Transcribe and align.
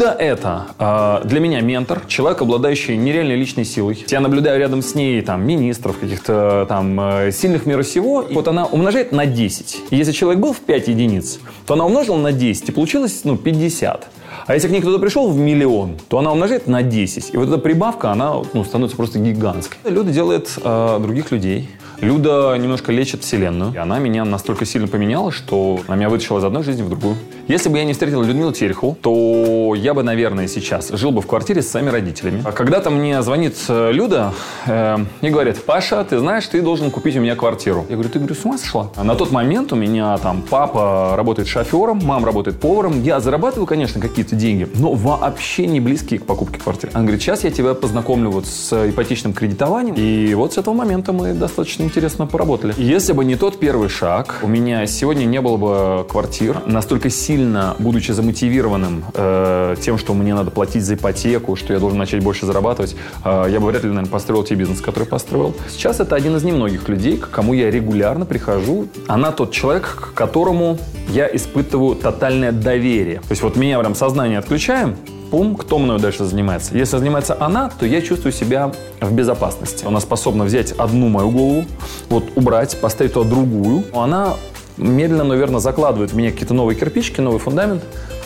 Люда– 0.00 0.16
это 0.18 0.66
э, 0.78 1.28
для 1.28 1.40
меня 1.40 1.60
ментор, 1.60 2.00
человек, 2.06 2.40
обладающий 2.40 2.96
нереальной 2.96 3.36
личной 3.36 3.66
силой. 3.66 4.02
Я 4.08 4.20
наблюдаю 4.20 4.58
рядом 4.58 4.80
с 4.80 4.94
ней 4.94 5.20
там 5.20 5.46
министров, 5.46 5.98
каких-то 5.98 6.64
там 6.70 6.98
э, 6.98 7.32
сильных 7.32 7.66
мира 7.66 7.82
сего. 7.82 8.22
И 8.22 8.32
вот 8.32 8.48
она 8.48 8.64
умножает 8.64 9.12
на 9.12 9.26
10. 9.26 9.80
И 9.90 9.96
если 9.96 10.12
человек 10.12 10.40
был 10.40 10.54
в 10.54 10.60
5 10.60 10.88
единиц, 10.88 11.38
то 11.66 11.74
она 11.74 11.84
умножила 11.84 12.16
на 12.16 12.32
10, 12.32 12.70
и 12.70 12.72
получилось 12.72 13.20
ну, 13.24 13.36
50. 13.36 14.08
А 14.46 14.54
если 14.54 14.68
к 14.68 14.70
ней 14.70 14.80
кто-то 14.80 14.98
пришел 14.98 15.30
в 15.30 15.36
миллион, 15.36 15.98
то 16.08 16.18
она 16.18 16.32
умножает 16.32 16.66
на 16.66 16.82
10. 16.82 17.34
И 17.34 17.36
вот 17.36 17.48
эта 17.48 17.58
прибавка, 17.58 18.10
она 18.10 18.36
ну, 18.54 18.64
становится 18.64 18.96
просто 18.96 19.18
гигантской. 19.18 19.78
Люда 19.84 20.10
делает 20.12 20.48
э, 20.64 20.98
других 21.02 21.30
людей. 21.30 21.68
Люда 22.00 22.56
немножко 22.56 22.90
лечит 22.90 23.22
вселенную. 23.22 23.74
И 23.74 23.76
она 23.76 23.98
меня 23.98 24.24
настолько 24.24 24.64
сильно 24.64 24.88
поменяла, 24.88 25.30
что 25.30 25.80
она 25.86 25.96
меня 25.96 26.08
вытащила 26.08 26.38
из 26.38 26.44
одной 26.44 26.62
жизни 26.62 26.82
в 26.82 26.88
другую. 26.88 27.16
Если 27.50 27.68
бы 27.68 27.78
я 27.78 27.84
не 27.84 27.94
встретил 27.94 28.22
Людмилу 28.22 28.52
Терехову, 28.52 28.96
то 29.02 29.74
я 29.76 29.92
бы, 29.92 30.04
наверное, 30.04 30.46
сейчас 30.46 30.90
жил 30.90 31.10
бы 31.10 31.20
в 31.20 31.26
квартире 31.26 31.62
с 31.62 31.68
своими 31.68 31.88
родителями. 31.88 32.44
А 32.44 32.52
когда-то 32.52 32.90
мне 32.90 33.20
звонит 33.22 33.56
э, 33.68 33.90
Люда 33.90 34.32
э, 34.66 34.98
и 35.20 35.30
говорит, 35.30 35.64
Паша, 35.64 36.04
ты 36.04 36.20
знаешь, 36.20 36.46
ты 36.46 36.62
должен 36.62 36.92
купить 36.92 37.16
у 37.16 37.20
меня 37.20 37.34
квартиру. 37.34 37.84
Я 37.88 37.96
говорю, 37.96 38.08
ты, 38.08 38.20
говорю, 38.20 38.36
с 38.36 38.44
ума 38.44 38.56
сошла? 38.56 38.92
А 38.94 39.02
на 39.02 39.16
тот 39.16 39.32
момент 39.32 39.72
у 39.72 39.76
меня 39.76 40.16
там 40.18 40.42
папа 40.48 41.14
работает 41.16 41.48
шофером, 41.48 42.00
мама 42.04 42.26
работает 42.26 42.60
поваром. 42.60 43.02
Я 43.02 43.18
зарабатываю, 43.18 43.66
конечно, 43.66 44.00
какие-то 44.00 44.36
деньги, 44.36 44.68
но 44.76 44.92
вообще 44.92 45.66
не 45.66 45.80
близкие 45.80 46.20
к 46.20 46.26
покупке 46.26 46.60
квартиры. 46.60 46.92
Она 46.94 47.02
говорит, 47.02 47.20
сейчас 47.20 47.42
я 47.42 47.50
тебя 47.50 47.74
познакомлю 47.74 48.30
вот 48.30 48.46
с 48.46 48.90
ипотечным 48.90 49.32
кредитованием. 49.32 49.96
И 49.96 50.34
вот 50.34 50.52
с 50.52 50.58
этого 50.58 50.74
момента 50.74 51.12
мы 51.12 51.32
достаточно 51.32 51.82
интересно 51.82 52.28
поработали. 52.28 52.74
Если 52.76 53.12
бы 53.12 53.24
не 53.24 53.34
тот 53.34 53.58
первый 53.58 53.88
шаг, 53.88 54.38
у 54.42 54.46
меня 54.46 54.86
сегодня 54.86 55.24
не 55.24 55.40
было 55.40 55.56
бы 55.56 56.06
квартир 56.08 56.62
настолько 56.64 57.10
сильно, 57.10 57.39
будучи 57.78 58.12
замотивированным 58.12 59.04
э, 59.14 59.76
тем, 59.80 59.98
что 59.98 60.14
мне 60.14 60.34
надо 60.34 60.50
платить 60.50 60.84
за 60.84 60.94
ипотеку, 60.94 61.56
что 61.56 61.72
я 61.72 61.78
должен 61.78 61.98
начать 61.98 62.22
больше 62.22 62.46
зарабатывать, 62.46 62.96
э, 63.24 63.46
я 63.50 63.60
бы 63.60 63.66
вряд 63.66 63.82
ли, 63.82 63.88
наверное, 63.88 64.10
построил 64.10 64.42
те 64.44 64.54
бизнес, 64.54 64.80
который 64.80 65.04
построил. 65.04 65.54
Сейчас 65.68 66.00
это 66.00 66.16
один 66.16 66.36
из 66.36 66.44
немногих 66.44 66.88
людей, 66.88 67.16
к 67.16 67.30
кому 67.30 67.54
я 67.54 67.70
регулярно 67.70 68.26
прихожу. 68.26 68.88
Она 69.06 69.32
тот 69.32 69.52
человек, 69.52 69.84
к 69.84 70.14
которому 70.14 70.78
я 71.08 71.28
испытываю 71.34 71.96
тотальное 71.96 72.52
доверие. 72.52 73.20
То 73.20 73.30
есть 73.30 73.42
вот 73.42 73.56
меня 73.56 73.78
прям 73.78 73.94
сознание 73.94 74.38
отключаем, 74.38 74.96
пум, 75.30 75.54
кто 75.56 75.78
мною 75.78 75.98
дальше 75.98 76.24
занимается. 76.24 76.76
Если 76.76 76.98
занимается 76.98 77.36
она, 77.40 77.70
то 77.70 77.86
я 77.86 78.02
чувствую 78.02 78.32
себя 78.32 78.72
в 79.00 79.12
безопасности. 79.12 79.84
Она 79.84 80.00
способна 80.00 80.44
взять 80.44 80.72
одну 80.72 81.08
мою 81.08 81.30
голову, 81.30 81.64
вот 82.08 82.24
убрать, 82.34 82.76
поставить 82.80 83.14
туда 83.14 83.28
другую. 83.30 83.84
Она 83.94 84.34
медленно, 84.80 85.24
наверное, 85.24 85.60
закладывает 85.60 86.12
в 86.12 86.16
меня 86.16 86.30
какие-то 86.30 86.54
новые 86.54 86.78
кирпичики, 86.78 87.20
новый 87.20 87.38
фундамент, 87.38 87.82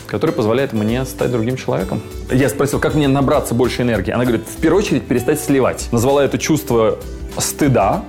который 0.06 0.30
позволяет 0.30 0.72
мне 0.72 1.05
стать 1.05 1.30
другим 1.30 1.56
человеком. 1.56 2.00
Я 2.30 2.48
спросил, 2.48 2.78
как 2.78 2.94
мне 2.94 3.08
набраться 3.08 3.55
больше 3.55 3.83
энергии. 3.83 4.12
Она 4.12 4.24
говорит, 4.24 4.46
в 4.46 4.61
первую 4.61 4.83
очередь 4.83 5.06
перестать 5.06 5.41
сливать. 5.41 5.88
Назвала 5.92 6.24
это 6.24 6.38
чувство 6.38 6.98
стыда, 7.36 8.05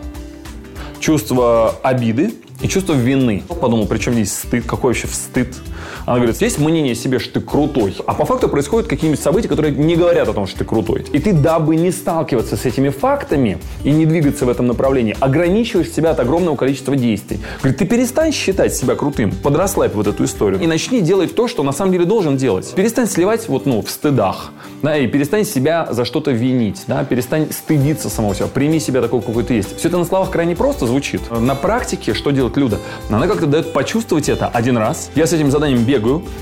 чувство 0.99 1.75
обиды 1.81 2.33
и 2.61 2.67
чувство 2.67 2.93
вины. 2.93 3.43
Подумал, 3.47 3.87
при 3.87 3.97
чем 3.97 4.13
здесь 4.13 4.33
стыд, 4.33 4.65
какой 4.65 4.93
вообще 4.93 5.07
стыд? 5.07 5.55
Она 6.06 6.17
говорит, 6.17 6.39
есть 6.39 6.59
мнение 6.59 6.92
о 6.92 6.95
себе, 6.95 7.17
что 7.17 7.39
ты 7.39 7.42
крутой, 7.42 7.95
а 8.06 8.14
по 8.14 8.25
факту 8.25 8.48
происходят 8.48 8.88
какие-нибудь 8.88 9.22
события, 9.22 9.48
которые 9.48 9.73
не 9.73 9.95
говорят 9.95 10.28
о 10.30 10.34
том, 10.34 10.45
что 10.45 10.59
ты 10.59 10.66
крутой. 10.66 11.03
И 11.11 11.20
ты, 11.20 11.34
дабы 11.34 11.75
не 11.75 11.92
сталкиваться 11.92 12.56
с 12.58 12.66
этими 12.66 12.89
фактами 12.89 13.58
и 13.83 13.92
не 13.92 14.05
двигаться 14.05 14.45
в 14.45 14.49
этом 14.49 14.67
направлении, 14.67 15.17
ограничиваешь 15.20 15.92
себя 15.92 16.11
от 16.11 16.20
огромного 16.20 16.55
количества 16.55 16.95
действий. 16.95 17.39
Говорит, 17.61 17.80
ты 17.80 17.86
перестань 17.86 18.32
считать 18.32 18.76
себя 18.76 18.94
крутым, 18.94 19.32
подрасслабь 19.32 19.95
вот 19.95 20.05
эту 20.05 20.26
историю 20.26 20.61
и 20.61 20.67
начни 20.67 21.02
делать 21.02 21.33
то, 21.33 21.48
что 21.48 21.64
на 21.64 21.71
самом 21.71 21.92
деле 21.92 22.05
должен 22.05 22.38
делать. 22.38 22.71
Перестань 22.76 23.08
сливать 23.08 23.48
вот, 23.49 23.65
ну, 23.65 23.82
в 23.82 23.89
стыдах, 23.89 24.52
да, 24.83 24.95
и 24.98 25.08
перестань 25.08 25.44
себя 25.44 25.88
за 25.89 26.05
что-то 26.05 26.30
винить, 26.30 26.83
да, 26.88 27.04
перестань 27.04 27.48
стыдиться 27.52 28.10
самого 28.10 28.36
себя, 28.36 28.45
прими 28.48 28.80
себя 28.80 29.02
такой, 29.02 29.21
какой 29.21 29.44
ты 29.44 29.55
есть. 29.55 29.77
Все 29.77 29.88
это 29.88 29.98
на 29.98 30.05
словах 30.05 30.30
крайне 30.30 30.55
просто 30.55 30.86
звучит. 30.86 31.21
На 31.32 31.55
практике 31.55 32.14
что 32.14 32.30
делает 32.30 32.58
Люда? 32.58 32.77
Она 33.10 33.27
как-то 33.27 33.48
дает 33.48 33.73
почувствовать 33.73 34.30
это 34.30 34.48
один 34.48 34.77
раз. 34.77 35.10
Я 35.15 35.26
с 35.26 35.33
этим 35.33 35.49
заданием 35.49 35.83
бегаю 35.83 35.95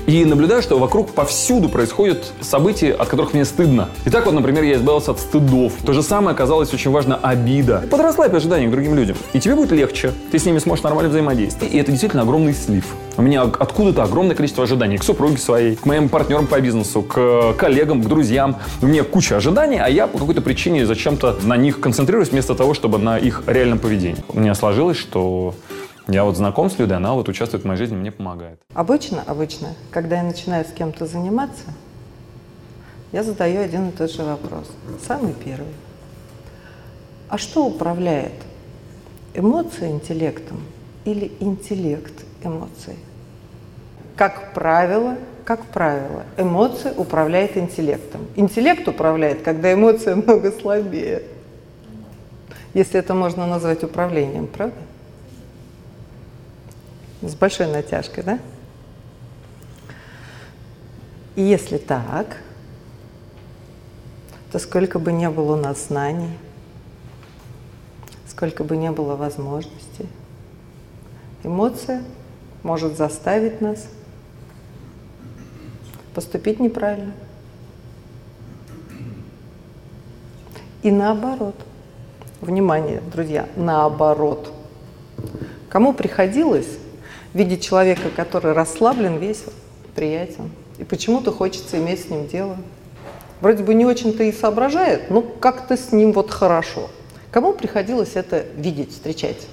и 0.06 0.24
наблюдаю, 0.24 0.62
что 0.62 0.78
вокруг 0.78 1.10
повсюду 1.10 1.68
происходят 1.68 2.32
события, 2.40 2.92
от 2.92 3.08
которых 3.08 3.34
мне 3.34 3.44
стыдно. 3.44 3.88
Итак, 4.06 4.26
вот, 4.26 4.34
например, 4.34 4.64
я 4.64 4.74
избавился 4.74 5.12
от 5.12 5.20
стыдов. 5.20 5.72
То 5.84 5.92
же 5.92 6.02
самое 6.02 6.34
оказалось 6.34 6.72
очень 6.74 6.90
важно 6.90 7.16
обида. 7.16 7.84
Подрасслабь 7.90 8.34
ожидания 8.34 8.68
к 8.68 8.70
другим 8.70 8.94
людям, 8.94 9.16
и 9.32 9.40
тебе 9.40 9.54
будет 9.54 9.72
легче. 9.72 10.12
Ты 10.30 10.38
с 10.38 10.46
ними 10.46 10.58
сможешь 10.58 10.82
нормально 10.82 11.10
взаимодействовать. 11.10 11.72
И 11.72 11.78
это 11.78 11.90
действительно 11.90 12.22
огромный 12.22 12.54
слив. 12.54 12.84
У 13.16 13.22
меня 13.22 13.42
откуда-то 13.42 14.02
огромное 14.02 14.34
количество 14.34 14.64
ожиданий 14.64 14.98
к 14.98 15.04
супруге 15.04 15.38
своей, 15.38 15.76
к 15.76 15.86
моим 15.86 16.08
партнерам 16.08 16.46
по 16.46 16.60
бизнесу, 16.60 17.02
к 17.02 17.52
коллегам, 17.56 18.02
к 18.02 18.06
друзьям. 18.08 18.56
У 18.82 18.86
меня 18.86 19.04
куча 19.04 19.36
ожиданий, 19.36 19.78
а 19.78 19.88
я 19.88 20.06
по 20.06 20.18
какой-то 20.18 20.40
причине 20.40 20.84
зачем-то 20.86 21.36
на 21.42 21.56
них 21.56 21.80
концентрируюсь 21.80 22.30
вместо 22.30 22.54
того, 22.54 22.74
чтобы 22.74 22.98
на 22.98 23.16
их 23.16 23.44
реальном 23.46 23.78
поведении. 23.78 24.22
У 24.28 24.40
меня 24.40 24.54
сложилось, 24.54 24.96
что 24.96 25.54
я 26.06 26.24
вот 26.24 26.36
знаком 26.36 26.68
с 26.70 26.78
Людой, 26.78 26.98
она 26.98 27.14
вот 27.14 27.28
участвует 27.28 27.64
в 27.64 27.66
моей 27.66 27.78
жизни, 27.78 27.96
мне 27.96 28.10
помогает. 28.10 28.60
Обычно, 28.74 29.22
обычно, 29.26 29.74
когда 29.90 30.16
я 30.16 30.22
начинаю 30.22 30.64
с 30.64 30.72
кем-то 30.72 31.06
заниматься, 31.06 31.64
я 33.12 33.22
задаю 33.22 33.62
один 33.62 33.88
и 33.88 33.92
тот 33.92 34.10
же 34.10 34.22
вопрос. 34.22 34.70
Самый 35.06 35.32
первый. 35.32 35.72
А 37.28 37.38
что 37.38 37.64
управляет? 37.64 38.32
Эмоции 39.34 39.90
интеллектом 39.90 40.60
или 41.04 41.32
интеллект 41.40 42.12
эмоций? 42.42 42.96
Как 44.16 44.52
правило, 44.52 45.16
как 45.44 45.64
правило, 45.66 46.24
эмоции 46.36 46.92
управляет 46.96 47.56
интеллектом. 47.56 48.26
Интеллект 48.36 48.86
управляет, 48.86 49.42
когда 49.42 49.72
эмоция 49.72 50.16
много 50.24 50.52
слабее. 50.52 51.22
Если 52.74 52.98
это 52.98 53.14
можно 53.14 53.46
назвать 53.46 53.84
управлением, 53.84 54.46
правда? 54.46 54.76
С 57.24 57.34
большой 57.34 57.68
натяжкой, 57.68 58.22
да? 58.22 58.38
И 61.36 61.42
если 61.42 61.78
так, 61.78 62.36
то 64.52 64.58
сколько 64.58 64.98
бы 64.98 65.10
ни 65.10 65.26
было 65.28 65.54
у 65.54 65.56
нас 65.56 65.86
знаний, 65.86 66.36
сколько 68.28 68.62
бы 68.62 68.76
ни 68.76 68.90
было 68.90 69.16
возможностей, 69.16 70.06
эмоция 71.42 72.04
может 72.62 72.98
заставить 72.98 73.62
нас 73.62 73.86
поступить 76.14 76.60
неправильно. 76.60 77.14
И 80.82 80.90
наоборот. 80.90 81.56
Внимание, 82.42 83.00
друзья, 83.00 83.48
наоборот. 83.56 84.52
Кому 85.70 85.94
приходилось 85.94 86.83
видеть 87.34 87.62
человека, 87.62 88.10
который 88.14 88.52
расслаблен, 88.52 89.18
весел, 89.18 89.52
приятен, 89.94 90.50
и 90.78 90.84
почему-то 90.84 91.32
хочется 91.32 91.76
иметь 91.78 92.04
с 92.04 92.08
ним 92.08 92.26
дело. 92.26 92.56
Вроде 93.40 93.62
бы 93.62 93.74
не 93.74 93.84
очень-то 93.84 94.22
и 94.22 94.32
соображает, 94.32 95.10
но 95.10 95.20
как-то 95.20 95.76
с 95.76 95.92
ним 95.92 96.12
вот 96.12 96.30
хорошо. 96.30 96.88
Кому 97.30 97.52
приходилось 97.52 98.12
это 98.14 98.46
видеть, 98.56 98.92
встречать? 98.92 99.46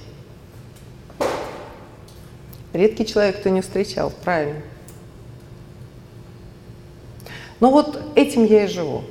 Редкий 2.72 3.04
человек, 3.04 3.40
кто 3.40 3.50
не 3.50 3.60
встречал, 3.60 4.12
правильно. 4.24 4.62
Но 7.60 7.70
вот 7.70 8.00
этим 8.14 8.44
я 8.44 8.64
и 8.64 8.66
живу. 8.66 9.02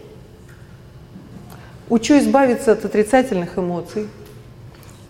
Учу 1.90 2.18
избавиться 2.18 2.72
от 2.72 2.86
отрицательных 2.86 3.58
эмоций, 3.58 4.08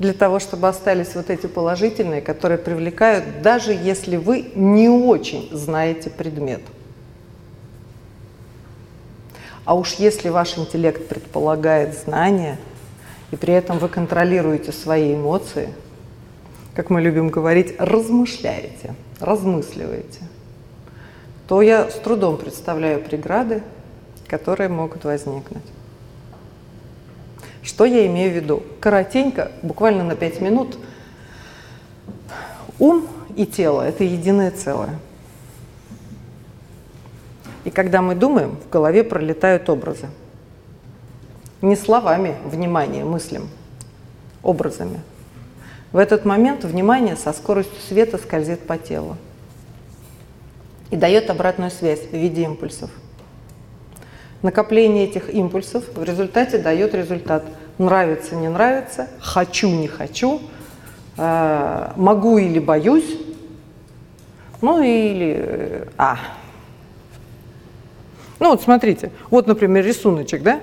для 0.02 0.14
того, 0.14 0.40
чтобы 0.40 0.68
остались 0.68 1.16
вот 1.16 1.30
эти 1.30 1.46
положительные, 1.46 2.22
которые 2.22 2.58
привлекают, 2.58 3.42
даже 3.42 3.72
если 3.72 4.18
вы 4.18 4.52
не 4.56 4.90
очень 4.90 5.48
знаете 5.52 6.10
предмет. 6.10 6.62
А 9.64 9.76
уж 9.76 9.94
если 9.94 10.30
ваш 10.30 10.58
интеллект 10.58 11.08
предполагает 11.08 11.98
знания, 11.98 12.58
и 13.30 13.36
при 13.36 13.54
этом 13.54 13.78
вы 13.78 13.88
контролируете 13.88 14.72
свои 14.72 15.14
эмоции, 15.14 15.70
как 16.74 16.90
мы 16.90 17.00
любим 17.00 17.30
говорить, 17.30 17.76
размышляете, 17.78 18.96
размысливаете, 19.20 20.22
то 21.48 21.62
я 21.62 21.90
с 21.90 21.96
трудом 21.96 22.38
представляю 22.38 23.04
преграды, 23.04 23.62
которые 24.28 24.68
могут 24.68 25.04
возникнуть. 25.04 25.64
Что 27.64 27.86
я 27.86 28.06
имею 28.08 28.32
в 28.32 28.36
виду? 28.36 28.64
Коротенько, 28.80 29.52
буквально 29.62 30.04
на 30.04 30.16
5 30.16 30.42
минут. 30.42 30.78
Ум 32.80 33.08
и 33.36 33.46
тело– 33.46 33.82
это 33.84 34.04
единое 34.04 34.52
целое. 34.52 35.00
И 37.64 37.70
когда 37.70 38.02
мы 38.02 38.16
думаем, 38.16 38.58
в 38.66 38.70
голове 38.70 39.04
пролетают 39.04 39.70
образы. 39.70 40.08
Не 41.62 41.76
словами, 41.76 42.36
внимание, 42.46 43.06
мыслям, 43.06 43.48
образами. 44.42 45.02
В 45.92 45.98
этот 45.98 46.26
момент 46.26 46.64
внимание 46.64 47.16
со 47.16 47.34
скоростью 47.34 47.78
света 47.88 48.18
скользит 48.18 48.62
по 48.62 48.78
телу 48.78 49.18
и 50.90 50.96
дает 50.96 51.30
обратную 51.30 51.70
связь 51.70 52.02
в 52.02 52.14
виде 52.14 52.44
импульсов. 52.44 52.90
Накопление 54.42 55.06
этих 55.06 55.34
импульсов 55.34 55.84
в 55.96 56.04
результате 56.04 56.58
дает 56.58 56.96
результат. 56.96 57.44
Нравится, 57.78 58.36
не 58.36 58.48
нравится, 58.48 59.08
хочу, 59.20 59.70
не 59.70 59.88
хочу, 59.88 60.42
э, 61.18 61.92
могу 61.96 62.38
или 62.38 62.60
боюсь, 62.60 63.18
ну 64.62 64.82
или 64.82 65.36
э, 65.38 65.86
а. 65.98 66.18
Ну 68.40 68.50
вот 68.50 68.62
смотрите, 68.62 69.12
вот, 69.30 69.48
например, 69.48 69.86
рисуночек, 69.86 70.44
да? 70.44 70.60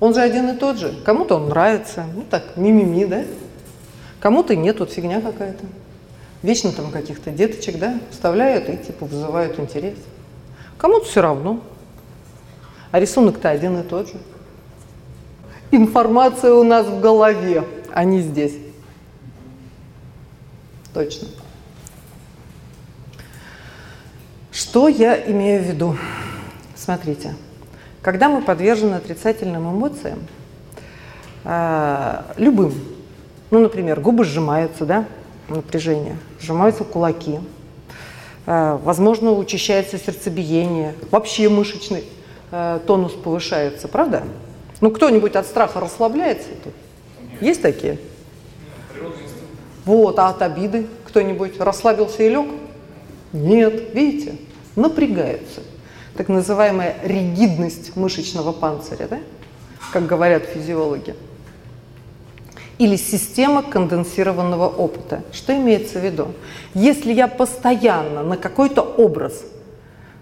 Он 0.00 0.14
же 0.14 0.20
один 0.20 0.48
и 0.50 0.56
тот 0.56 0.78
же. 0.78 0.94
Кому-то 1.04 1.36
он 1.36 1.48
нравится, 1.48 2.04
ну 2.14 2.22
так, 2.28 2.56
мимими, 2.56 3.04
да? 3.04 3.24
Кому-то 4.20 4.54
нет, 4.54 4.80
вот 4.80 4.92
фигня 4.92 5.20
какая-то. 5.20 5.64
Вечно 6.42 6.72
там 6.72 6.90
каких-то 6.90 7.30
деточек, 7.30 7.78
да, 7.78 7.98
вставляют 8.10 8.68
и 8.68 8.76
типа 8.76 9.06
вызывают 9.06 9.58
интерес. 9.58 9.96
Кому-то 10.76 11.06
все 11.06 11.20
равно. 11.20 11.60
А 12.90 13.00
рисунок-то 13.00 13.50
один 13.50 13.78
и 13.78 13.82
тот 13.82 14.08
же. 14.08 14.14
Информация 15.70 16.54
у 16.54 16.62
нас 16.62 16.86
в 16.86 17.00
голове, 17.00 17.64
а 17.92 18.04
не 18.04 18.20
здесь. 18.20 18.54
Точно. 20.94 21.28
Что 24.50 24.88
я 24.88 25.30
имею 25.30 25.62
в 25.62 25.66
виду? 25.66 25.96
Смотрите, 26.74 27.34
когда 28.00 28.28
мы 28.28 28.40
подвержены 28.40 28.94
отрицательным 28.94 29.70
эмоциям, 29.70 30.20
э, 31.44 32.22
любым, 32.38 32.72
ну, 33.50 33.60
например, 33.60 34.00
губы 34.00 34.24
сжимаются, 34.24 34.86
да, 34.86 35.04
напряжение, 35.48 36.16
сжимаются 36.40 36.84
кулаки, 36.84 37.40
э, 38.46 38.78
возможно, 38.82 39.32
учащается 39.32 39.98
сердцебиение, 39.98 40.94
вообще 41.10 41.48
мышечный 41.50 42.04
э, 42.50 42.80
тонус 42.86 43.12
повышается, 43.12 43.88
правда? 43.88 44.22
Ну, 44.80 44.90
кто-нибудь 44.90 45.36
от 45.36 45.46
страха 45.46 45.80
расслабляется 45.80 46.48
тут? 46.62 46.72
Есть 47.40 47.62
такие? 47.62 47.98
Вот, 49.84 50.18
а 50.18 50.28
от 50.28 50.42
обиды 50.42 50.86
кто-нибудь 51.06 51.58
расслабился 51.60 52.22
и 52.22 52.28
лег? 52.28 52.46
Нет, 53.32 53.94
видите, 53.94 54.36
напрягаются. 54.76 55.62
Так 56.16 56.28
называемая 56.28 56.96
ригидность 57.02 57.96
мышечного 57.96 58.52
панциря, 58.52 59.06
да? 59.08 59.18
как 59.92 60.06
говорят 60.06 60.44
физиологи. 60.44 61.14
Или 62.78 62.96
система 62.96 63.62
конденсированного 63.62 64.68
опыта. 64.68 65.22
Что 65.32 65.56
имеется 65.56 65.98
в 65.98 66.04
виду? 66.04 66.28
Если 66.74 67.12
я 67.12 67.26
постоянно 67.26 68.22
на 68.22 68.36
какой-то 68.36 68.82
образ 68.82 69.44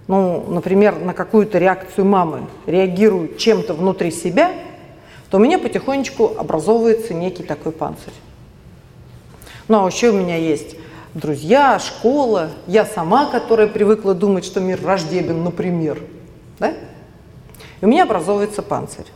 ну, 0.08 0.44
например, 0.48 0.98
на 0.98 1.14
какую-то 1.14 1.58
реакцию 1.58 2.04
мамы 2.04 2.46
реагирую 2.66 3.36
чем-то 3.36 3.74
внутри 3.74 4.10
себя, 4.10 4.52
то 5.30 5.38
у 5.38 5.40
меня 5.40 5.58
потихонечку 5.58 6.36
образовывается 6.38 7.12
некий 7.12 7.42
такой 7.42 7.72
панцирь. 7.72 8.12
Ну, 9.68 9.84
а 9.84 9.88
еще 9.88 10.10
у 10.10 10.12
меня 10.12 10.36
есть 10.36 10.76
друзья, 11.14 11.78
школа, 11.80 12.50
я 12.66 12.84
сама, 12.84 13.26
которая 13.26 13.66
привыкла 13.66 14.14
думать, 14.14 14.44
что 14.44 14.60
мир 14.60 14.80
враждебен, 14.80 15.42
например. 15.42 16.00
Да? 16.58 16.74
И 17.80 17.84
у 17.84 17.88
меня 17.88 18.04
образовывается 18.04 18.62
панцирь. 18.62 19.06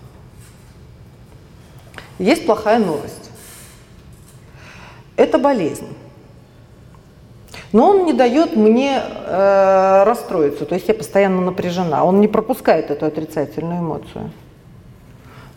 Есть 2.18 2.46
плохая 2.46 2.78
новость. 2.78 3.30
Это 5.16 5.38
болезнь 5.38 5.86
но 7.72 7.90
он 7.90 8.04
не 8.04 8.12
дает 8.12 8.56
мне 8.56 9.00
э, 9.00 10.02
расстроиться, 10.04 10.64
то 10.64 10.74
есть 10.74 10.88
я 10.88 10.94
постоянно 10.94 11.40
напряжена, 11.40 12.04
он 12.04 12.20
не 12.20 12.28
пропускает 12.28 12.90
эту 12.90 13.06
отрицательную 13.06 13.80
эмоцию. 13.80 14.30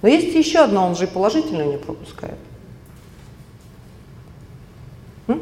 Но 0.01 0.10
есть 0.10 0.36
еще 0.36 0.60
одна, 0.60 0.86
он 0.86 0.95
же 0.95 1.06
и 1.06 1.07
положительную 1.07 1.69
не 1.69 1.77
пропускает. 1.77 2.38
М? 5.27 5.42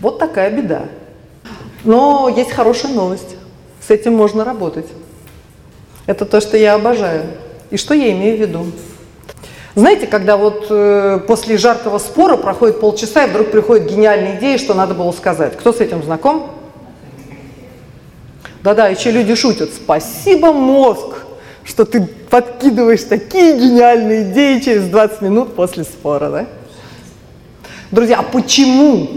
Вот 0.00 0.18
такая 0.18 0.50
беда. 0.50 0.84
Но 1.82 2.28
есть 2.28 2.52
хорошая 2.52 2.92
новость. 2.92 3.36
С 3.80 3.90
этим 3.90 4.14
можно 4.14 4.44
работать. 4.44 4.86
Это 6.06 6.26
то, 6.26 6.40
что 6.40 6.56
я 6.56 6.74
обожаю. 6.74 7.24
И 7.70 7.76
что 7.76 7.94
я 7.94 8.12
имею 8.12 8.36
в 8.36 8.40
виду? 8.40 8.66
Знаете, 9.76 10.08
когда 10.08 10.36
вот 10.36 10.66
э, 10.68 11.20
после 11.26 11.56
жаркого 11.56 11.98
спора 11.98 12.36
проходит 12.36 12.80
полчаса, 12.80 13.24
и 13.24 13.30
вдруг 13.30 13.52
приходит 13.52 13.88
гениальная 13.88 14.36
идея, 14.36 14.58
что 14.58 14.74
надо 14.74 14.94
было 14.94 15.12
сказать. 15.12 15.56
Кто 15.56 15.72
с 15.72 15.80
этим 15.80 16.02
знаком? 16.02 16.50
Да-да, 18.62 18.88
еще 18.88 19.12
люди 19.12 19.34
шутят. 19.36 19.70
Спасибо, 19.72 20.52
мозг, 20.52 21.24
что 21.64 21.84
ты 21.84 22.02
подкидываешь 22.02 23.04
такие 23.04 23.56
гениальные 23.56 24.32
идеи 24.32 24.58
через 24.58 24.88
20 24.88 25.22
минут 25.22 25.54
после 25.54 25.84
спора, 25.84 26.30
да? 26.30 26.46
Друзья, 27.92 28.18
а 28.18 28.22
почему? 28.22 29.08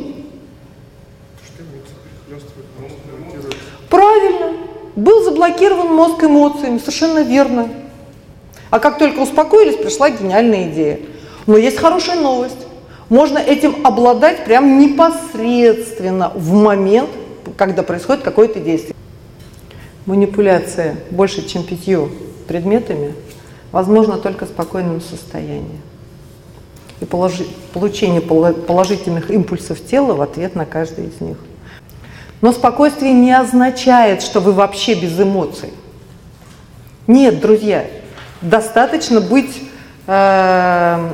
Правильно. 3.90 4.54
Был 4.96 5.24
заблокирован 5.24 5.88
мозг 5.88 6.24
эмоциями, 6.24 6.78
совершенно 6.78 7.24
верно. 7.24 7.70
А 8.74 8.80
как 8.80 8.98
только 8.98 9.20
успокоились, 9.20 9.76
пришла 9.76 10.10
гениальная 10.10 10.68
идея. 10.72 11.00
Но 11.46 11.58
есть 11.58 11.78
хорошая 11.78 12.20
новость. 12.20 12.58
Можно 13.08 13.38
этим 13.38 13.86
обладать 13.86 14.46
прям 14.46 14.80
непосредственно 14.80 16.32
в 16.34 16.54
момент, 16.54 17.12
когда 17.56 17.84
происходит 17.84 18.24
какое-то 18.24 18.60
действие. 18.60 18.96
Манипуляция 20.08 20.96
больше, 21.12 21.48
чем 21.48 21.62
пятью 21.62 22.10
предметами, 22.48 23.14
возможно 23.72 24.18
только 24.18 24.48
в 24.48 24.50
спокойном 24.50 25.02
состоянии. 25.02 25.80
И 27.00 27.06
положи, 27.06 27.46
получение 27.74 28.22
положительных 28.22 29.30
импульсов 29.30 29.86
тела 29.86 30.16
в 30.16 30.22
ответ 30.24 30.56
на 30.56 30.66
каждый 30.66 31.10
из 31.10 31.22
них. 31.22 31.38
Но 32.42 32.52
спокойствие 32.52 33.14
не 33.14 33.38
означает, 33.38 34.24
что 34.24 34.40
вы 34.40 34.52
вообще 34.52 34.96
без 34.96 35.20
эмоций. 35.20 35.70
Нет, 37.06 37.40
друзья, 37.40 37.86
достаточно 38.44 39.22
быть 39.22 39.64
э, 40.06 41.10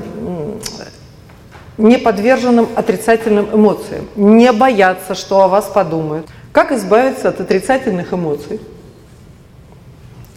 не 1.78 1.98
подверженным 1.98 2.68
отрицательным 2.76 3.56
эмоциям, 3.56 4.08
не 4.16 4.52
бояться, 4.52 5.16
что 5.16 5.44
о 5.44 5.48
вас 5.48 5.66
подумают. 5.66 6.28
Как 6.52 6.72
избавиться 6.72 7.30
от 7.30 7.40
отрицательных 7.40 8.14
эмоций? 8.14 8.60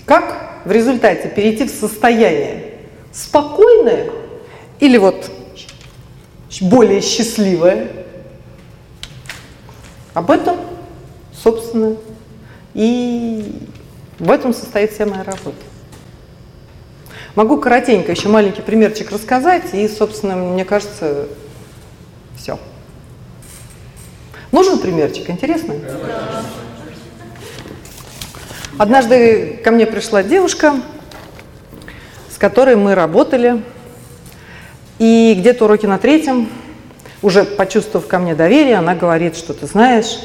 Как 0.04 0.60
в 0.64 0.70
результате 0.70 1.28
перейти 1.28 1.64
в 1.64 1.70
состояние 1.70 2.74
спокойное 3.12 4.10
или 4.78 4.98
вот 4.98 5.30
более 6.60 7.00
счастливое? 7.00 7.88
Об 10.14 10.30
этом, 10.30 10.56
собственно, 11.32 11.96
и 12.74 13.58
в 14.18 14.30
этом 14.30 14.52
состоит 14.52 14.92
вся 14.92 15.06
моя 15.06 15.24
работа. 15.24 15.71
Могу 17.34 17.56
коротенько 17.56 18.12
еще 18.12 18.28
маленький 18.28 18.60
примерчик 18.60 19.10
рассказать, 19.10 19.72
и, 19.72 19.88
собственно, 19.88 20.36
мне 20.36 20.66
кажется, 20.66 21.28
все. 22.36 22.58
Нужен 24.50 24.78
примерчик? 24.78 25.30
Интересно? 25.30 25.74
Однажды 28.76 29.60
ко 29.64 29.70
мне 29.70 29.86
пришла 29.86 30.22
девушка, 30.22 30.74
с 32.30 32.36
которой 32.36 32.76
мы 32.76 32.94
работали, 32.94 33.62
и 34.98 35.34
где-то 35.38 35.64
уроки 35.64 35.86
на 35.86 35.96
третьем, 35.96 36.50
уже 37.22 37.44
почувствовав 37.44 38.06
ко 38.08 38.18
мне 38.18 38.34
доверие, 38.34 38.76
она 38.76 38.94
говорит, 38.94 39.38
что 39.38 39.54
ты 39.54 39.66
знаешь, 39.66 40.18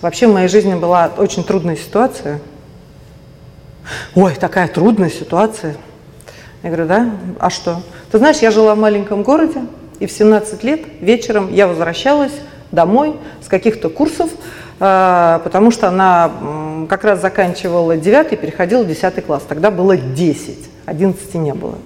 вообще 0.00 0.26
в 0.26 0.32
моей 0.32 0.48
жизни 0.48 0.74
была 0.74 1.12
очень 1.18 1.44
трудная 1.44 1.76
ситуация. 1.76 2.40
Ой, 4.14 4.34
такая 4.36 4.68
трудная 4.68 5.10
ситуация– 5.10 5.76
я 6.62 6.68
говорю, 6.70 6.86
да? 6.86 7.10
А 7.38 7.50
что? 7.50 7.82
Ты 8.10 8.18
знаешь, 8.18 8.38
я 8.38 8.50
жила 8.50 8.74
в 8.74 8.78
маленьком 8.78 9.22
городе, 9.22 9.62
и 9.98 10.06
в 10.06 10.12
17 10.12 10.62
лет 10.64 10.80
вечером 11.00 11.52
я 11.52 11.66
возвращалась 11.66 12.32
домой 12.72 13.16
с 13.42 13.48
каких-то 13.48 13.88
курсов, 13.88 14.30
а, 14.78 15.40
потому 15.44 15.70
что 15.70 15.88
она 15.88 16.30
как 16.88 17.04
раз 17.04 17.20
заканчивала 17.20 17.96
9 17.96 18.32
и 18.32 18.36
переходила 18.36 18.82
в 18.82 18.86
10 18.86 19.24
класс. 19.24 19.42
Тогда 19.48 19.70
было 19.70 19.96
10, 19.96 20.70
11 20.86 21.34
не 21.34 21.54
было. 21.54 21.78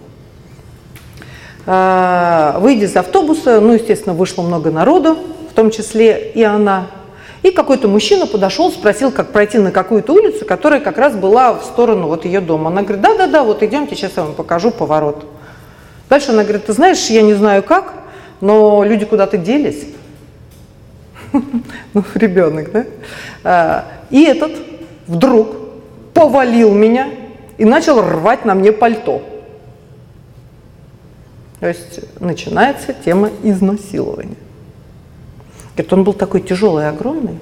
А, 1.66 2.58
выйдя 2.60 2.86
из 2.86 2.96
автобуса, 2.96 3.60
ну, 3.60 3.72
естественно, 3.72 4.14
вышло 4.14 4.42
много 4.42 4.70
народу, 4.70 5.16
в 5.50 5.54
том 5.54 5.70
числе 5.70 6.30
и 6.34 6.42
она. 6.42 6.88
И 7.44 7.50
какой-то 7.50 7.88
мужчина 7.88 8.26
подошел, 8.26 8.72
спросил, 8.72 9.12
как 9.12 9.30
пройти 9.30 9.58
на 9.58 9.70
какую-то 9.70 10.14
улицу, 10.14 10.46
которая 10.46 10.80
как 10.80 10.96
раз 10.96 11.14
была 11.14 11.52
в 11.52 11.62
сторону 11.62 12.06
вот 12.06 12.24
ее 12.24 12.40
дома. 12.40 12.70
Она 12.70 12.80
говорит, 12.80 13.02
да-да-да, 13.02 13.44
вот 13.44 13.62
идемте, 13.62 13.94
сейчас 13.94 14.12
я 14.16 14.22
вам 14.22 14.32
покажу 14.32 14.70
поворот. 14.70 15.26
Дальше 16.08 16.30
она 16.30 16.42
говорит, 16.42 16.64
ты 16.64 16.72
знаешь, 16.72 17.04
я 17.10 17.20
не 17.20 17.34
знаю 17.34 17.62
как, 17.62 17.92
но 18.40 18.82
люди 18.82 19.04
куда-то 19.04 19.36
делись. 19.36 19.86
Ну, 21.92 22.02
ребенок, 22.14 22.72
да? 22.72 22.86
А, 23.44 23.84
и 24.08 24.24
этот 24.24 24.52
вдруг 25.06 25.48
повалил 26.14 26.72
меня 26.72 27.10
и 27.58 27.66
начал 27.66 28.00
рвать 28.00 28.46
на 28.46 28.54
мне 28.54 28.72
пальто. 28.72 29.22
То 31.60 31.68
есть 31.68 32.00
начинается 32.20 32.94
тема 32.94 33.30
изнасилования. 33.42 34.36
Говорит, 35.74 35.92
он 35.92 36.04
был 36.04 36.12
такой 36.12 36.40
тяжелый 36.40 36.84
и 36.84 36.88
огромный, 36.88 37.38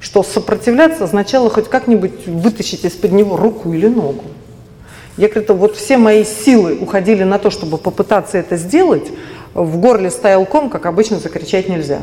что 0.00 0.22
сопротивляться 0.22 1.04
означало 1.04 1.48
хоть 1.50 1.68
как-нибудь 1.68 2.26
вытащить 2.26 2.84
из-под 2.84 3.12
него 3.12 3.36
руку 3.36 3.72
или 3.72 3.86
ногу. 3.86 4.24
Я 5.16 5.28
говорю, 5.28 5.54
вот 5.54 5.76
все 5.76 5.98
мои 5.98 6.24
силы 6.24 6.78
уходили 6.80 7.22
на 7.22 7.38
то, 7.38 7.50
чтобы 7.50 7.78
попытаться 7.78 8.38
это 8.38 8.56
сделать. 8.56 9.10
В 9.54 9.78
горле 9.78 10.10
стоял 10.10 10.46
ком, 10.46 10.70
как 10.70 10.86
обычно, 10.86 11.18
закричать 11.18 11.68
нельзя. 11.68 12.00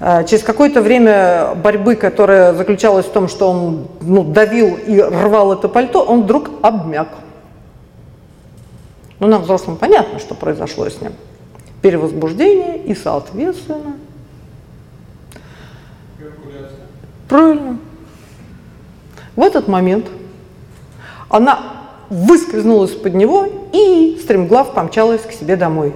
А, 0.00 0.24
через 0.24 0.42
какое-то 0.42 0.82
время 0.82 1.54
борьбы, 1.54 1.96
которая 1.96 2.54
заключалась 2.54 3.06
в 3.06 3.10
том, 3.10 3.28
что 3.28 3.50
он 3.50 3.88
ну, 4.00 4.24
давил 4.24 4.74
и 4.74 5.00
рвал 5.00 5.52
это 5.52 5.68
пальто, 5.68 6.02
он 6.02 6.22
вдруг 6.22 6.50
обмяк. 6.62 7.08
Ну, 9.20 9.26
нам, 9.26 9.42
взрослым, 9.42 9.76
понятно, 9.76 10.18
что 10.18 10.34
произошло 10.34 10.88
с 10.88 11.00
ним. 11.00 11.12
Перевозбуждение 11.82 12.78
и, 12.78 12.94
соответственно... 12.94 13.93
Правильно. 17.34 17.78
В 19.34 19.42
этот 19.42 19.66
момент 19.66 20.06
она 21.28 21.58
выскользнула 22.08 22.84
из-под 22.84 23.14
него 23.14 23.48
и 23.72 24.20
стремглав 24.22 24.72
помчалась 24.72 25.22
к 25.22 25.32
себе 25.32 25.56
домой. 25.56 25.94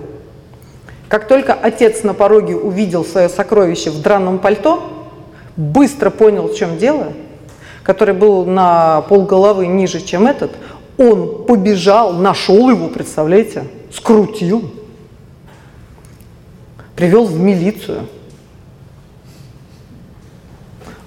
Как 1.06 1.28
только 1.28 1.52
отец 1.54 2.02
на 2.02 2.12
пороге 2.12 2.56
увидел 2.56 3.04
свое 3.04 3.28
сокровище 3.28 3.90
в 3.90 4.02
драном 4.02 4.40
пальто, 4.40 5.06
быстро 5.56 6.10
понял, 6.10 6.48
в 6.48 6.56
чем 6.56 6.76
дело, 6.76 7.12
который 7.84 8.14
был 8.14 8.44
на 8.44 9.02
полголовы 9.02 9.68
ниже, 9.68 10.00
чем 10.00 10.26
этот, 10.26 10.50
он 10.96 11.44
побежал, 11.44 12.14
нашел 12.14 12.68
его, 12.68 12.88
представляете, 12.88 13.62
скрутил, 13.92 14.68
привел 16.96 17.26
в 17.26 17.38
милицию. 17.38 18.08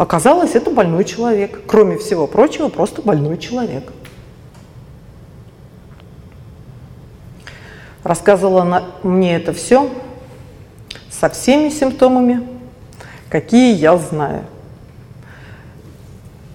Оказалось, 0.01 0.55
это 0.55 0.71
больной 0.71 1.05
человек. 1.05 1.61
Кроме 1.67 1.95
всего 1.99 2.25
прочего, 2.25 2.69
просто 2.69 3.03
больной 3.03 3.37
человек. 3.37 3.93
Рассказывала 8.01 8.63
она 8.63 8.83
мне 9.03 9.35
это 9.35 9.53
все 9.53 9.91
со 11.11 11.29
всеми 11.29 11.69
симптомами, 11.69 12.41
какие 13.29 13.75
я 13.75 13.95
знаю 13.95 14.45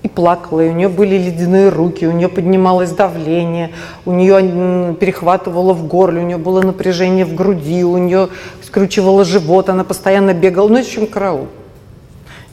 и 0.02 0.08
плакала, 0.08 0.62
и 0.62 0.68
у 0.68 0.72
нее 0.72 0.88
были 0.88 1.16
ледяные 1.16 1.68
руки, 1.68 2.04
у 2.04 2.10
нее 2.10 2.28
поднималось 2.28 2.90
давление, 2.90 3.70
у 4.04 4.10
нее 4.10 4.96
перехватывало 4.96 5.72
в 5.72 5.86
горле, 5.86 6.20
у 6.20 6.24
нее 6.24 6.38
было 6.38 6.62
напряжение 6.62 7.24
в 7.24 7.36
груди, 7.36 7.84
у 7.84 7.96
нее 7.96 8.28
скручивало 8.64 9.24
живот, 9.24 9.68
она 9.68 9.84
постоянно 9.84 10.34
бегала, 10.34 10.66
ну, 10.66 10.78
в 10.78 10.80
общем, 10.80 11.06
караул. 11.06 11.46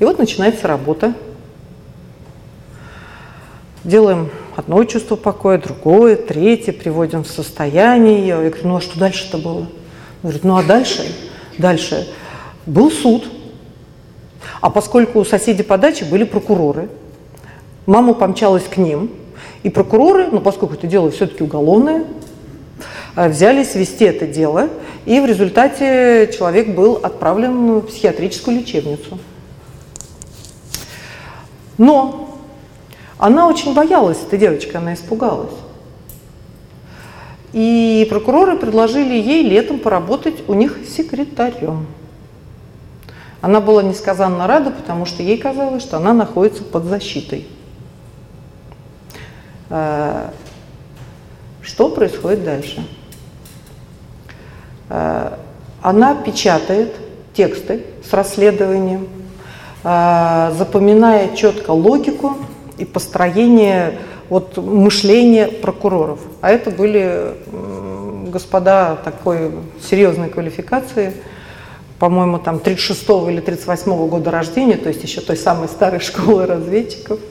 И 0.03 0.05
вот 0.05 0.19
начинается 0.19 0.67
работа. 0.67 1.13
Делаем 3.85 4.31
одно 4.53 4.83
чувство 4.83 5.15
покоя, 5.15 5.57
другое, 5.57 6.17
третье, 6.17 6.73
приводим 6.73 7.23
в 7.23 7.29
состояние. 7.29 8.27
Я 8.27 8.35
говорю, 8.35 8.57
ну 8.63 8.75
а 8.75 8.81
что 8.81 8.99
дальше-то 8.99 9.37
было? 9.37 9.59
Он 9.59 9.69
говорит, 10.23 10.43
ну 10.43 10.57
а 10.57 10.63
дальше? 10.63 11.05
Дальше 11.57 12.05
был 12.65 12.91
суд. 12.91 13.29
А 14.59 14.69
поскольку 14.69 15.19
у 15.21 15.23
соседей 15.23 15.63
по 15.63 15.77
даче 15.77 16.03
были 16.03 16.25
прокуроры, 16.25 16.89
Мама 17.85 18.13
помчалась 18.13 18.65
к 18.65 18.75
ним, 18.75 19.09
и 19.63 19.69
прокуроры, 19.69 20.27
ну 20.29 20.41
поскольку 20.41 20.73
это 20.73 20.85
дело 20.85 21.11
все-таки 21.11 21.45
уголовное, 21.45 22.03
э, 23.15 23.29
взялись 23.29 23.73
вести 23.73 24.03
это 24.03 24.27
дело, 24.27 24.67
и 25.05 25.21
в 25.21 25.25
результате 25.25 26.29
человек 26.37 26.75
был 26.75 26.99
отправлен 27.01 27.79
в 27.79 27.81
психиатрическую 27.83 28.59
лечебницу. 28.59 29.17
Но 31.77 32.39
она 33.17 33.47
очень 33.47 33.73
боялась, 33.73 34.19
эта 34.25 34.37
девочка, 34.37 34.79
она 34.79 34.93
испугалась. 34.93 35.53
И 37.53 38.07
прокуроры 38.09 38.57
предложили 38.57 39.13
ей 39.13 39.43
летом 39.47 39.79
поработать 39.79 40.47
у 40.47 40.53
них 40.53 40.79
секретарем. 40.87 41.85
Она 43.41 43.59
была 43.59 43.83
несказанно 43.83 44.47
рада, 44.47 44.71
потому 44.71 45.05
что 45.05 45.21
ей 45.21 45.37
казалось, 45.37 45.83
что 45.83 45.97
она 45.97 46.13
находится 46.13 46.63
под 46.63 46.85
защитой. 46.85 47.47
Э, 49.69 50.29
что 51.61 51.89
происходит 51.89 52.43
дальше? 52.43 52.87
Э, 54.89 55.37
она 55.81 56.15
печатает 56.15 56.95
тексты 57.33 57.83
с 58.09 58.13
расследованием, 58.13 59.07
запоминая 59.83 61.35
четко 61.35 61.71
логику 61.71 62.37
и 62.77 62.85
построение 62.85 63.99
вот, 64.29 64.57
мышления 64.57 65.47
прокуроров. 65.47 66.19
А 66.41 66.49
это 66.49 66.71
были 66.71 67.35
господа 68.31 68.95
такой 69.03 69.51
серьезной 69.81 70.29
квалификации, 70.29 71.13
по-моему, 71.99 72.39
там 72.39 72.59
36 72.59 73.03
или 73.29 73.41
38 73.41 74.07
года 74.07 74.31
рождения, 74.31 74.77
то 74.77 74.89
есть 74.89 75.03
еще 75.03 75.21
той 75.21 75.37
самой 75.37 75.67
старой 75.67 75.99
школы 76.01 76.45
разведчиков– 76.45 77.19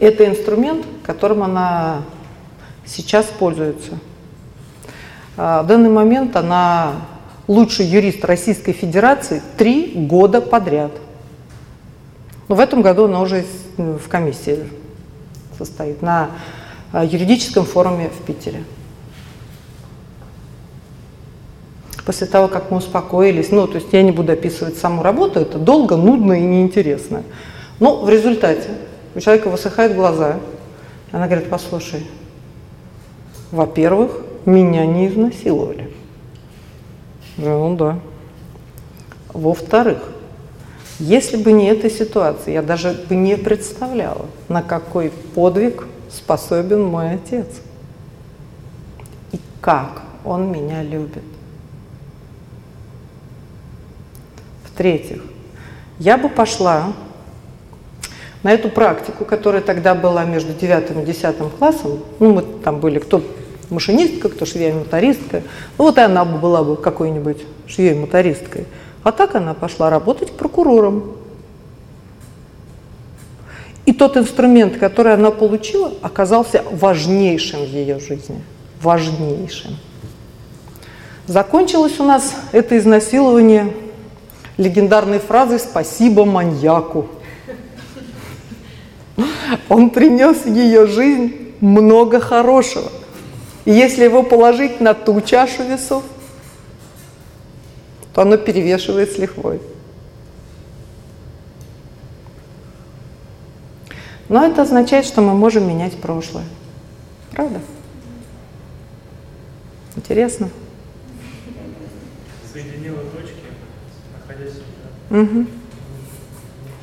это 0.00 0.26
инструмент, 0.26 0.86
которым 1.04 1.42
она 1.42 2.02
сейчас 2.86 3.26
пользуется. 3.26 3.98
А, 5.36 5.62
в 5.62 5.66
данный 5.66 5.90
момент 5.90 6.34
она 6.36 6.94
лучший 7.50 7.84
юрист 7.84 8.24
Российской 8.24 8.72
Федерации 8.72 9.42
три 9.56 9.92
года 9.96 10.40
подряд. 10.40 10.92
Но 12.46 12.54
в 12.54 12.60
этом 12.60 12.80
году 12.80 13.06
она 13.06 13.20
уже 13.20 13.44
в 13.76 14.06
комиссии 14.08 14.60
состоит 15.58 16.00
на 16.00 16.30
а, 16.92 17.04
юридическом 17.04 17.64
форуме 17.64 18.08
в 18.08 18.24
Питере. 18.24 18.62
После 22.06 22.28
того, 22.28 22.46
как 22.46 22.70
мы 22.70 22.76
успокоились, 22.76 23.50
ну, 23.50 23.66
то 23.66 23.74
есть 23.74 23.92
я 23.92 24.02
не 24.02 24.12
буду 24.12 24.30
описывать 24.32 24.78
саму 24.78 25.02
работу, 25.02 25.40
это 25.40 25.58
долго, 25.58 25.96
нудно 25.96 26.34
и 26.34 26.42
неинтересно. 26.42 27.24
Но 27.80 28.04
в 28.04 28.08
результате 28.08 28.68
у 29.16 29.20
человека 29.20 29.50
высыхают 29.50 29.94
глаза. 29.94 30.38
Она 31.10 31.26
говорит, 31.26 31.50
послушай, 31.50 32.06
во-первых, 33.50 34.22
меня 34.46 34.86
не 34.86 35.08
изнасиловали. 35.08 35.89
Ну 37.40 37.74
да. 37.74 37.98
Во-вторых, 39.32 40.02
если 40.98 41.38
бы 41.38 41.52
не 41.52 41.68
эта 41.68 41.88
ситуация, 41.88 42.52
я 42.52 42.62
даже 42.62 42.92
бы 43.08 43.14
не 43.14 43.36
представляла, 43.38 44.26
на 44.48 44.62
какой 44.62 45.10
подвиг 45.34 45.86
способен 46.10 46.82
мой 46.82 47.14
отец. 47.14 47.46
И 49.32 49.40
как 49.62 50.02
он 50.24 50.52
меня 50.52 50.82
любит. 50.82 51.22
В-третьих, 54.66 55.22
я 55.98 56.18
бы 56.18 56.28
пошла 56.28 56.92
на 58.42 58.52
эту 58.52 58.68
практику, 58.68 59.24
которая 59.24 59.62
тогда 59.62 59.94
была 59.94 60.26
между 60.26 60.52
9 60.52 60.90
и 60.90 61.06
10 61.06 61.36
классом, 61.58 62.00
ну, 62.18 62.34
мы 62.34 62.42
там 62.42 62.80
были, 62.80 62.98
кто 62.98 63.22
машинистка, 63.70 64.28
кто 64.28 64.46
швея-мотористка, 64.46 65.42
ну, 65.78 65.84
вот 65.84 65.98
и 65.98 66.00
она 66.00 66.24
бы 66.24 66.38
была 66.38 66.62
бы 66.62 66.76
какой-нибудь 66.76 67.38
швеей-мотористкой. 67.66 68.66
А 69.02 69.12
так 69.12 69.34
она 69.34 69.54
пошла 69.54 69.90
работать 69.90 70.32
прокурором. 70.32 71.16
И 73.86 73.92
тот 73.92 74.16
инструмент, 74.16 74.76
который 74.76 75.14
она 75.14 75.30
получила, 75.30 75.92
оказался 76.02 76.62
важнейшим 76.70 77.60
в 77.64 77.68
ее 77.68 77.98
жизни. 77.98 78.42
Важнейшим. 78.82 79.76
Закончилось 81.26 81.98
у 81.98 82.04
нас 82.04 82.34
это 82.52 82.76
изнасилование 82.76 83.72
легендарной 84.56 85.18
фразой 85.18 85.58
«Спасибо 85.58 86.24
маньяку». 86.24 87.08
Он 89.68 89.90
принес 89.90 90.44
в 90.44 90.54
ее 90.54 90.86
жизнь 90.86 91.54
много 91.60 92.20
хорошего. 92.20 92.90
И 93.64 93.72
если 93.72 94.04
его 94.04 94.22
положить 94.22 94.80
на 94.80 94.94
ту 94.94 95.20
чашу 95.20 95.62
весов, 95.64 96.04
то 98.14 98.22
оно 98.22 98.36
перевешивает 98.36 99.12
с 99.12 99.18
лихвой. 99.18 99.60
Но 104.28 104.44
это 104.46 104.62
означает, 104.62 105.04
что 105.04 105.20
мы 105.20 105.34
можем 105.34 105.68
менять 105.68 106.00
прошлое. 106.00 106.44
Правда? 107.32 107.60
Интересно? 109.96 110.48
Соединила 112.52 112.98
точки, 112.98 113.34
находясь... 114.16 114.58
Угу. 115.10 115.46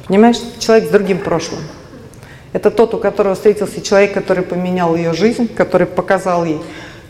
Понимаешь, 0.07 0.37
человек 0.59 0.89
с 0.89 0.91
другим 0.91 1.19
прошлым. 1.19 1.61
Это 2.53 2.71
тот, 2.71 2.93
у 2.93 2.97
которого 2.97 3.35
встретился 3.35 3.81
человек, 3.81 4.13
который 4.13 4.43
поменял 4.43 4.95
ее 4.95 5.13
жизнь, 5.13 5.47
который 5.47 5.87
показал 5.87 6.45
ей, 6.45 6.59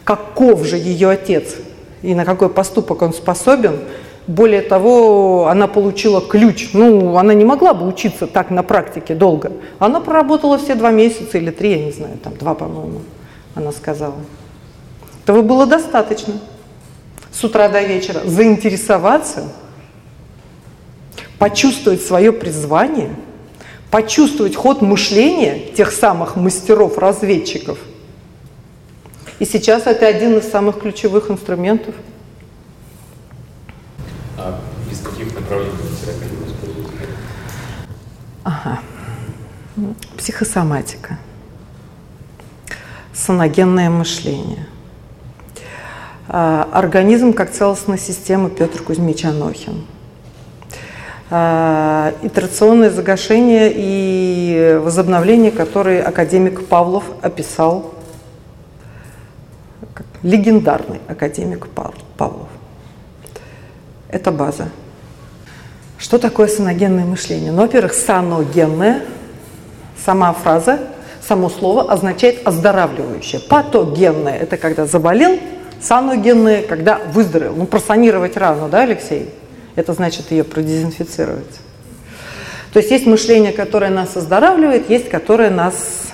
каков 0.04 0.66
же 0.66 0.78
ее 0.78 1.10
отец 1.10 1.56
и 2.02 2.16
на 2.16 2.26
какой 2.26 2.50
поступок 2.50 3.02
он 3.02 3.14
способен. 3.14 3.80
Более 4.26 4.62
того, 4.62 5.48
она 5.48 5.68
получила 5.68 6.20
ключ. 6.22 6.72
Ну, 6.74 7.16
она 7.18 7.34
не 7.34 7.46
могла 7.46 7.74
бы 7.74 7.88
учиться 7.88 8.28
так 8.28 8.50
на 8.50 8.62
практике 8.62 9.16
долго. 9.16 9.54
Она 9.80 10.02
проработала 10.02 10.58
все 10.58 10.76
два 10.76 10.92
месяца 10.92 11.38
или 11.38 11.50
три, 11.50 11.72
я 11.72 11.86
не 11.86 11.92
знаю, 11.92 12.18
там 12.22 12.36
два, 12.36 12.54
по-моему, 12.54 13.02
она 13.56 13.72
сказала. 13.72 14.16
Этого 15.24 15.42
было 15.44 15.66
достаточно. 15.66 16.34
С 17.32 17.44
утра 17.44 17.70
до 17.70 17.82
вечера 17.82 18.22
заинтересоваться, 18.26 19.50
почувствовать 21.38 22.02
свое 22.02 22.32
призвание– 22.34 23.12
почувствовать 23.92 24.56
ход 24.56 24.82
мышления 24.82 25.72
тех 25.74 25.92
самых 25.92 26.36
мастеров-разведчиков. 26.36 27.78
И 29.40 29.46
сейчас 29.46 29.86
это 29.86 30.08
один 30.08 30.38
из 30.38 30.50
самых 30.50 30.80
ключевых 30.80 31.30
инструментов. 31.30 31.96
А 34.38 34.60
из 34.92 35.00
каких 35.00 35.34
направлений 35.34 35.78
терапии 36.02 36.28
используете? 36.48 37.08
Ага. 38.44 38.80
Психосоматика. 40.18 41.20
Соногенное 43.14 43.90
мышление. 43.90 44.68
А, 46.28 46.68
организм 46.74 47.34
как 47.34 47.52
целостная 47.52 47.98
система 47.98 48.50
Петр 48.50 48.82
Кузьмич 48.82 49.24
Анохин– 49.24 49.86
итерационное 51.30 52.90
загашение 52.90 53.74
и 53.76 54.80
возобновление, 54.82 55.52
которые 55.52 56.02
академик 56.02 56.68
Павлов 56.68 57.04
описал, 57.22 57.94
легендарный 60.24 61.02
академик 61.08 61.68
Павлов. 61.68 62.48
Это 64.10 64.32
база. 64.32 64.70
Что 65.98 66.18
такое 66.18 66.48
саногенное 66.48 67.06
мышление? 67.06 67.52
Ну, 67.52 67.62
во-первых, 67.64 67.94
саногенное, 67.94 69.02
сама 70.06 70.32
фраза, 70.32 70.80
само 71.28 71.50
слово 71.50 71.92
означает 71.92 72.48
оздоравливающее. 72.48 73.42
Патогенное– 73.42 74.38
это 74.40 74.58
когда 74.58 74.86
заболел, 74.86 75.40
саногенное– 75.82 76.62
когда 76.68 77.00
выздоровел. 77.12 77.56
Ну, 77.56 77.66
просанировать 77.66 78.38
рану, 78.38 78.70
да, 78.70 78.84
Алексей? 78.84 79.30
Это 79.78 79.94
значит 79.94 80.32
ее 80.32 80.44
продезинфицировать. 80.44 81.60
То 82.74 82.80
есть 82.80 82.92
есть 82.92 83.06
мышление, 83.06 83.54
которое 83.54 83.92
нас 83.92 84.18
оздоравливает, 84.18 84.90
есть, 84.90 85.08
которое 85.08 85.52
нас 85.52 86.10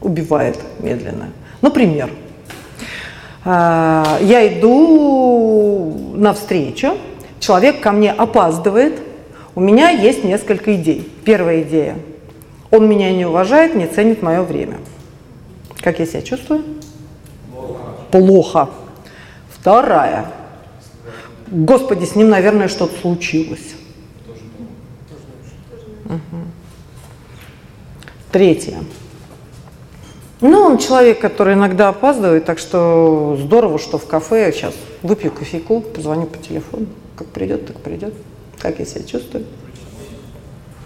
убивает 0.00 0.58
медленно. 0.78 1.30
Например, 1.62 2.10
а, 3.44 4.18
я 4.20 4.46
иду 4.46 6.12
навстречу, 6.14 6.98
человек 7.40 7.80
ко 7.80 7.92
мне 7.92 8.12
опаздывает, 8.12 9.00
у 9.54 9.60
меня 9.60 9.88
есть 9.88 10.22
несколько 10.22 10.76
идей. 10.76 11.10
Первая 11.24 11.62
идея. 11.62 11.96
Он 12.70 12.86
меня 12.86 13.10
не 13.10 13.24
уважает, 13.24 13.74
не 13.74 13.86
ценит 13.86 14.20
мое 14.20 14.42
время. 14.42 14.76
Как 15.80 15.98
я 15.98 16.04
себя 16.04 16.20
чувствую? 16.20 16.62
Плохо. 17.50 17.80
Плохо. 18.10 18.68
Вторая. 19.48 20.26
Господи, 21.48 22.04
с 22.04 22.14
ним, 22.16 22.28
наверное, 22.28 22.68
что-то 22.68 22.98
случилось. 23.00 23.74
Угу. 26.06 26.40
Третье. 28.32 28.78
Ну, 30.40 30.60
он 30.60 30.78
человек, 30.78 31.20
который 31.20 31.54
иногда 31.54 31.88
опаздывает, 31.88 32.44
так 32.44 32.58
что 32.58 33.38
здорово, 33.40 33.78
что 33.78 33.98
в 33.98 34.06
кафе 34.06 34.52
сейчас 34.52 34.74
выпью 35.02 35.30
кофейку, 35.30 35.80
позвоню 35.80 36.26
по 36.26 36.38
телефону. 36.38 36.86
Как 37.16 37.28
придет, 37.28 37.66
так 37.66 37.80
придет. 37.80 38.12
Как 38.58 38.78
я 38.78 38.84
себя 38.84 39.04
чувствую? 39.04 39.46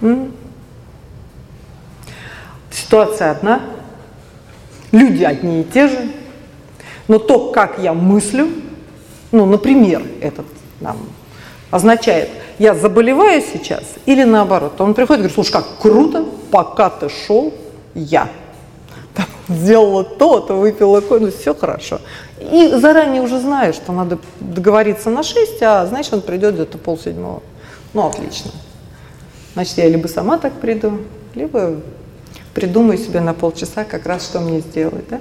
М? 0.00 0.32
Ситуация 2.70 3.32
одна, 3.32 3.62
люди 4.92 5.24
одни 5.24 5.62
и 5.62 5.64
те 5.64 5.88
же, 5.88 6.10
но 7.08 7.18
то, 7.18 7.50
как 7.50 7.78
я 7.80 7.92
мыслю, 7.92 8.48
ну, 9.32 9.46
например, 9.46 10.02
этот 10.20 10.46
нам 10.80 10.98
означает, 11.70 12.28
я 12.58 12.74
заболеваю 12.74 13.42
сейчас 13.42 13.84
или 14.06 14.24
наоборот. 14.24 14.80
Он 14.80 14.94
приходит 14.94 15.20
и 15.20 15.22
говорит, 15.22 15.34
слушай, 15.34 15.52
как 15.52 15.78
круто, 15.80 16.24
пока 16.50 16.90
ты 16.90 17.08
шел, 17.08 17.54
я 17.94 18.28
там, 19.14 19.26
сделала 19.48 20.04
то-то, 20.04 20.54
выпила 20.54 21.00
кофе, 21.00 21.26
ну 21.26 21.30
все 21.30 21.54
хорошо. 21.54 22.00
И 22.40 22.68
заранее 22.74 23.22
уже 23.22 23.38
знаю, 23.38 23.72
что 23.72 23.92
надо 23.92 24.18
договориться 24.40 25.10
на 25.10 25.22
6, 25.22 25.62
а 25.62 25.86
значит 25.86 26.12
он 26.12 26.22
придет 26.22 26.54
где-то 26.54 26.78
полседьмого. 26.78 27.42
Ну, 27.92 28.06
отлично. 28.06 28.50
Значит, 29.54 29.78
я 29.78 29.88
либо 29.88 30.06
сама 30.06 30.38
так 30.38 30.54
приду, 30.54 30.98
либо 31.34 31.76
придумаю 32.54 32.98
себе 32.98 33.20
на 33.20 33.34
полчаса 33.34 33.84
как 33.84 34.06
раз, 34.06 34.24
что 34.24 34.40
мне 34.40 34.60
сделать, 34.60 35.08
да? 35.08 35.20